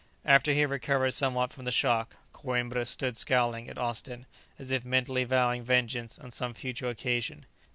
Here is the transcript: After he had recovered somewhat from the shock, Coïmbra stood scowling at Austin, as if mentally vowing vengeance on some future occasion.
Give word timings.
After 0.25 0.51
he 0.51 0.61
had 0.61 0.71
recovered 0.71 1.11
somewhat 1.13 1.53
from 1.53 1.65
the 1.65 1.71
shock, 1.71 2.15
Coïmbra 2.33 2.87
stood 2.87 3.17
scowling 3.17 3.69
at 3.69 3.77
Austin, 3.77 4.25
as 4.57 4.71
if 4.71 4.83
mentally 4.83 5.25
vowing 5.25 5.61
vengeance 5.61 6.17
on 6.17 6.31
some 6.31 6.55
future 6.55 6.87
occasion. 6.87 7.45